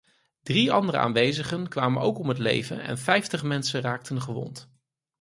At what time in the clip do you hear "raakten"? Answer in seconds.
3.81-4.21